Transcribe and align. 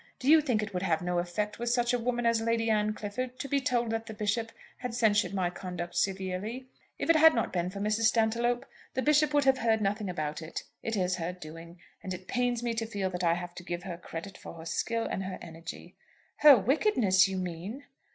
Do 0.17 0.27
you 0.27 0.41
think 0.41 0.63
it 0.63 0.73
would 0.73 0.81
have 0.81 1.03
no 1.03 1.19
effect 1.19 1.59
with 1.59 1.69
such 1.69 1.93
a 1.93 1.99
woman 1.99 2.25
as 2.25 2.41
Lady 2.41 2.71
Anne 2.71 2.95
Clifford, 2.95 3.37
to 3.37 3.47
be 3.47 3.61
told 3.61 3.91
that 3.91 4.07
the 4.07 4.15
Bishop 4.15 4.51
had 4.77 4.95
censured 4.95 5.31
my 5.31 5.51
conduct 5.51 5.95
severely? 5.95 6.65
If 6.97 7.11
it 7.11 7.15
had 7.15 7.35
not 7.35 7.53
been 7.53 7.69
for 7.69 7.79
Mrs. 7.79 8.05
Stantiloup, 8.05 8.65
the 8.95 9.03
Bishop 9.03 9.31
would 9.31 9.43
have 9.43 9.59
heard 9.59 9.79
nothing 9.79 10.09
about 10.09 10.41
it. 10.41 10.63
It 10.81 10.95
is 10.95 11.17
her 11.17 11.31
doing. 11.31 11.77
And 12.01 12.15
it 12.15 12.27
pains 12.27 12.63
me 12.63 12.73
to 12.73 12.87
feel 12.87 13.11
that 13.11 13.23
I 13.23 13.35
have 13.35 13.53
to 13.53 13.63
give 13.63 13.83
her 13.83 13.95
credit 13.95 14.39
for 14.39 14.55
her 14.55 14.65
skill 14.65 15.05
and 15.05 15.23
her 15.25 15.37
energy." 15.39 15.93
"Her 16.37 16.57
wickedness, 16.57 17.27
you 17.27 17.37
mean." 17.37 17.83